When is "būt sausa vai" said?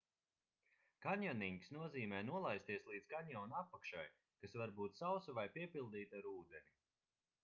4.79-5.45